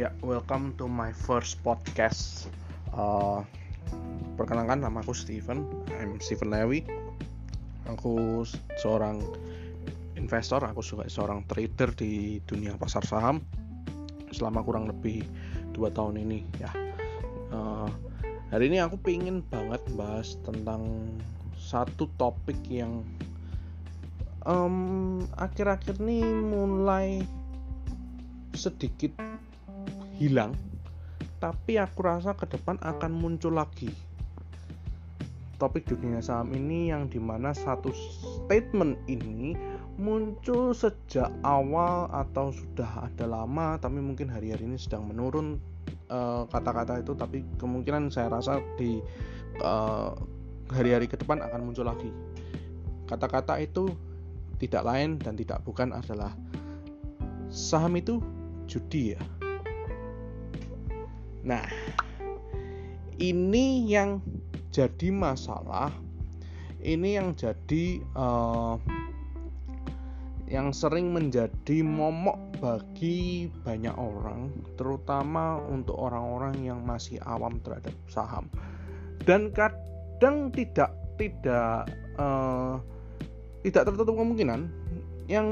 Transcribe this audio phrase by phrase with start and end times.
[0.00, 2.48] Ya, welcome to my first podcast.
[2.96, 3.44] Uh,
[4.40, 5.68] perkenalkan, nama aku Steven.
[5.92, 6.88] I'm Steven Lewi.
[7.84, 8.40] Aku
[8.80, 9.20] seorang
[10.16, 10.64] investor.
[10.64, 13.44] Aku juga seorang trader di dunia pasar saham
[14.32, 15.20] selama kurang lebih
[15.76, 16.48] dua tahun ini.
[16.56, 16.72] Ya,
[17.52, 17.92] uh,
[18.48, 21.12] hari ini aku pingin banget bahas tentang
[21.60, 23.04] satu topik yang
[24.48, 27.20] um, akhir-akhir ini mulai
[28.56, 29.12] sedikit
[30.20, 30.52] hilang
[31.40, 33.88] tapi aku rasa ke depan akan muncul lagi.
[35.56, 39.56] Topik dunia saham ini yang di mana satu statement ini
[40.00, 45.60] muncul sejak awal atau sudah ada lama tapi mungkin hari-hari ini sedang menurun
[46.08, 49.04] eh, kata-kata uh, itu tapi kemungkinan saya rasa di
[49.60, 50.16] uh,
[50.72, 52.08] hari-hari ke depan akan muncul lagi.
[53.08, 53.92] Kata-kata itu
[54.60, 56.32] tidak lain dan tidak bukan adalah
[57.52, 58.20] saham itu
[58.64, 59.39] judi ya
[61.40, 61.64] Nah,
[63.20, 64.20] ini yang
[64.70, 65.92] jadi masalah.
[66.80, 68.80] Ini yang jadi uh,
[70.48, 78.48] yang sering menjadi momok bagi banyak orang, terutama untuk orang-orang yang masih awam terhadap saham.
[79.28, 81.84] Dan kadang tidak tidak
[82.16, 82.80] uh,
[83.60, 84.72] tidak tertutup kemungkinan
[85.28, 85.46] yang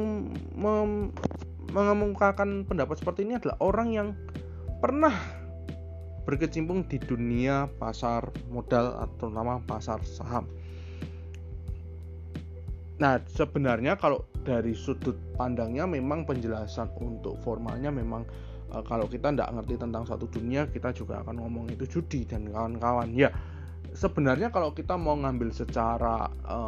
[1.71, 4.09] mengemukakan pendapat seperti ini adalah orang yang
[4.81, 5.38] pernah
[6.29, 10.45] berkecimpung di dunia pasar modal atau nama pasar saham.
[13.01, 18.29] Nah, sebenarnya kalau dari sudut pandangnya memang penjelasan untuk formalnya memang
[18.69, 22.45] e, kalau kita tidak ngerti tentang satu dunia, kita juga akan ngomong itu judi dan
[22.53, 23.09] kawan-kawan.
[23.17, 23.33] Ya,
[23.97, 26.59] sebenarnya kalau kita mau ngambil secara e,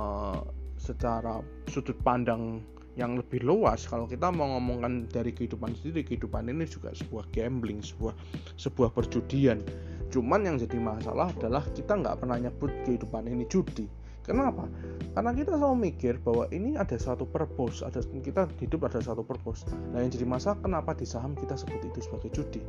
[0.81, 2.65] secara sudut pandang
[3.01, 7.81] yang lebih luas kalau kita mau ngomongkan dari kehidupan sendiri kehidupan ini juga sebuah gambling
[7.81, 8.13] sebuah
[8.61, 9.65] sebuah perjudian
[10.13, 13.89] cuman yang jadi masalah adalah kita nggak pernah nyebut kehidupan ini judi
[14.21, 14.69] Kenapa?
[15.17, 19.67] Karena kita selalu mikir bahwa ini ada satu purpose, ada kita hidup ada satu purpose.
[19.91, 22.63] Nah yang jadi masalah kenapa di saham kita sebut itu sebagai judi?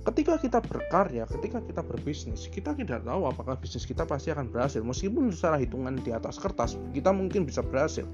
[0.00, 4.80] Ketika kita berkarya, ketika kita berbisnis, kita tidak tahu apakah bisnis kita pasti akan berhasil.
[4.84, 8.08] Meskipun secara hitungan di atas kertas kita mungkin bisa berhasil,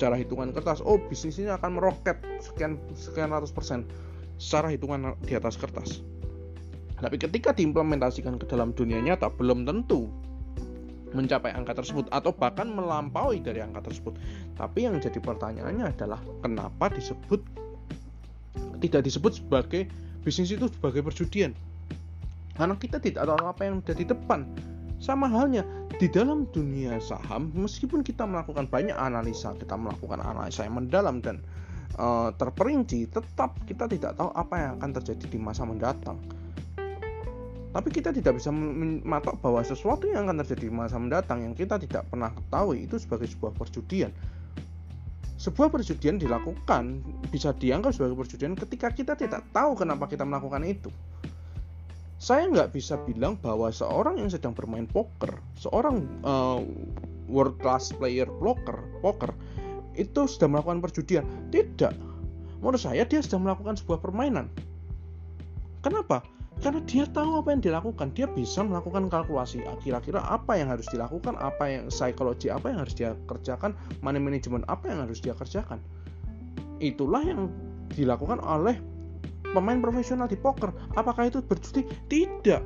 [0.00, 3.84] secara hitungan kertas oh bisnis ini akan meroket sekian sekian ratus persen
[4.40, 6.00] secara hitungan di atas kertas.
[6.96, 10.08] Tapi ketika diimplementasikan ke dalam dunia nyata belum tentu
[11.12, 14.16] mencapai angka tersebut atau bahkan melampaui dari angka tersebut.
[14.56, 17.44] Tapi yang jadi pertanyaannya adalah kenapa disebut
[18.80, 19.84] tidak disebut sebagai
[20.24, 21.52] bisnis itu sebagai perjudian?
[22.56, 24.48] Karena kita tidak tahu apa yang ada di depan.
[24.96, 25.64] Sama halnya
[26.00, 31.44] di dalam dunia saham, meskipun kita melakukan banyak analisa, kita melakukan analisa yang mendalam dan
[32.00, 36.16] uh, terperinci, tetap kita tidak tahu apa yang akan terjadi di masa mendatang.
[37.70, 41.76] Tapi kita tidak bisa mematok bahwa sesuatu yang akan terjadi di masa mendatang yang kita
[41.76, 44.08] tidak pernah ketahui itu sebagai sebuah perjudian.
[45.36, 50.88] Sebuah perjudian dilakukan bisa dianggap sebagai perjudian ketika kita tidak tahu kenapa kita melakukan itu
[52.20, 56.60] saya nggak bisa bilang bahwa seorang yang sedang bermain poker, seorang uh,
[57.32, 59.32] world class player poker, poker
[59.96, 61.24] itu sudah melakukan perjudian.
[61.48, 61.96] Tidak.
[62.60, 64.52] Menurut saya dia sudah melakukan sebuah permainan.
[65.80, 66.20] Kenapa?
[66.60, 70.84] Karena dia tahu apa yang dilakukan, dia bisa melakukan kalkulasi ah, kira-kira apa yang harus
[70.92, 73.72] dilakukan, apa yang psikologi apa yang harus dia kerjakan,
[74.04, 75.80] money management apa yang harus dia kerjakan.
[76.84, 77.48] Itulah yang
[77.96, 78.76] dilakukan oleh
[79.52, 80.70] pemain profesional di poker.
[80.94, 81.86] Apakah itu berjudi?
[82.06, 82.62] Tidak.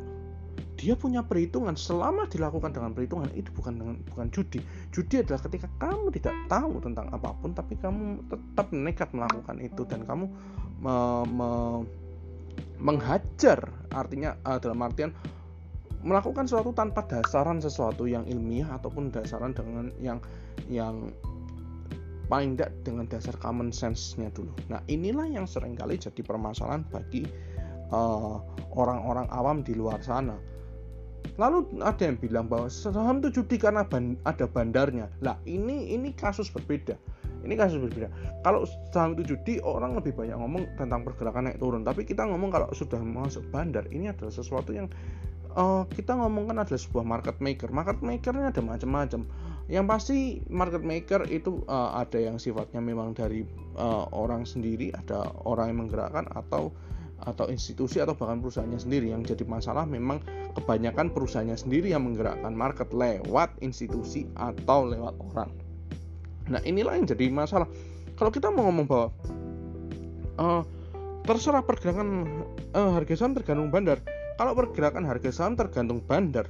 [0.74, 1.78] Dia punya perhitungan.
[1.78, 4.60] Selama dilakukan dengan perhitungan itu bukan dengan bukan judi.
[4.90, 9.82] Judi adalah ketika kamu tidak tahu tentang apa pun tapi kamu tetap nekat melakukan itu
[9.86, 10.28] dan kamu
[10.82, 10.96] me,
[11.30, 11.50] me,
[12.78, 15.14] menghajar artinya uh, dalam artian
[16.04, 20.20] melakukan sesuatu tanpa dasaran sesuatu yang ilmiah ataupun dasaran dengan yang
[20.68, 21.08] yang
[22.26, 24.50] paling tidak dengan dasar common sense-nya dulu.
[24.72, 27.28] Nah, inilah yang sering kali jadi permasalahan bagi
[27.92, 28.36] eh,
[28.74, 30.36] orang-orang uh, awam di luar sana.
[31.34, 35.10] Lalu ada yang bilang bahwa saham itu judi karena ban ada bandarnya.
[35.24, 36.94] Lah, ini ini kasus berbeda.
[37.44, 38.08] Ini kasus berbeda.
[38.46, 41.84] Kalau saham itu judi, orang lebih banyak ngomong tentang pergerakan naik turun.
[41.84, 44.88] Tapi kita ngomong kalau sudah masuk bandar, ini adalah sesuatu yang
[45.58, 47.68] uh, kita ngomongkan adalah sebuah market maker.
[47.68, 49.28] Market makernya ada macam-macam
[49.64, 53.48] yang pasti market maker itu uh, ada yang sifatnya memang dari
[53.80, 56.68] uh, orang sendiri ada orang yang menggerakkan atau
[57.24, 59.08] atau institusi atau bahkan perusahaannya sendiri.
[59.08, 60.20] Yang jadi masalah memang
[60.52, 65.48] kebanyakan perusahaannya sendiri yang menggerakkan market lewat institusi atau lewat orang.
[66.52, 67.64] Nah inilah yang jadi masalah.
[68.20, 69.08] Kalau kita mau ngomong bahwa
[70.36, 70.62] uh,
[71.24, 72.28] terserah pergerakan
[72.76, 74.04] uh, harga saham tergantung bandar.
[74.36, 76.44] Kalau pergerakan harga saham tergantung bandar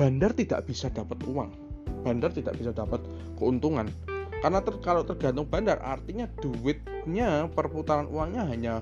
[0.00, 1.52] bandar tidak bisa dapat uang.
[2.08, 3.04] Bandar tidak bisa dapat
[3.36, 3.92] keuntungan.
[4.40, 8.74] Karena ter, kalau tergantung bandar artinya duitnya perputaran uangnya hanya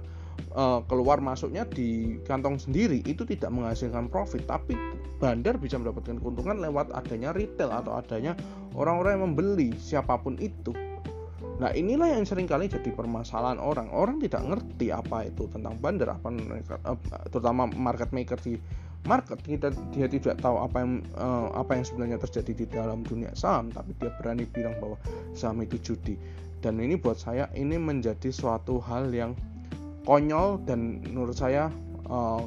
[0.54, 4.46] uh, keluar masuknya di kantong sendiri itu tidak menghasilkan profit.
[4.46, 4.78] Tapi
[5.18, 8.38] bandar bisa mendapatkan keuntungan lewat adanya retail atau adanya
[8.78, 10.70] orang-orang yang membeli siapa pun itu.
[11.58, 13.90] Nah inilah yang sering kali jadi permasalahan orang.
[13.90, 16.98] Orang tidak ngerti apa itu tentang bandar, apa eh,
[17.34, 18.54] terutama market maker di
[19.06, 23.30] market kita dia tidak tahu apa yang uh, apa yang sebenarnya terjadi di dalam dunia
[23.38, 24.96] saham, tapi dia berani bilang bahwa
[25.36, 26.18] saham itu judi.
[26.58, 29.38] Dan ini buat saya ini menjadi suatu hal yang
[30.08, 31.70] konyol dan menurut saya
[32.10, 32.42] uh,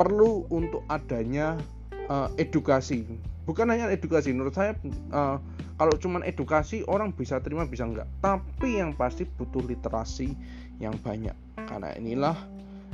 [0.00, 1.60] perlu untuk adanya
[2.08, 3.04] uh, edukasi.
[3.44, 4.72] Bukan hanya edukasi, menurut saya
[5.12, 5.36] uh,
[5.82, 10.30] kalau cuma edukasi orang bisa terima bisa enggak tapi yang pasti butuh literasi
[10.78, 11.34] yang banyak
[11.66, 12.38] karena inilah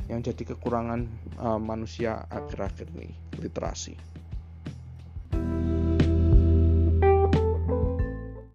[0.09, 1.05] yang jadi kekurangan
[1.37, 3.93] uh, manusia akhir-akhir ini literasi